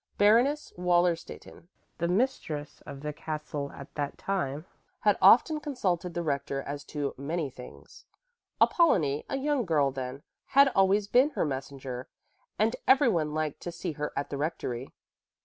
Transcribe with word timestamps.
Baroness 0.17 0.73
Wallerstätten, 0.79 1.67
the 1.99 2.07
mistress 2.07 2.81
of 2.87 3.01
the 3.01 3.13
castle 3.13 3.71
at 3.71 3.93
that 3.93 4.17
time, 4.17 4.65
had 5.01 5.15
often 5.21 5.59
consulted 5.59 6.15
the 6.15 6.23
rector 6.23 6.63
as 6.63 6.83
to 6.85 7.13
many 7.19 7.51
things. 7.51 8.05
Apollonie, 8.59 9.25
a 9.29 9.37
young 9.37 9.63
girl 9.63 9.91
then, 9.91 10.23
had 10.45 10.69
always 10.69 11.07
been 11.07 11.29
her 11.35 11.45
messenger, 11.45 12.09
and 12.57 12.75
everyone 12.87 13.35
liked 13.35 13.61
to 13.61 13.71
see 13.71 13.91
her 13.91 14.11
at 14.15 14.31
the 14.31 14.37
rectory. 14.37 14.91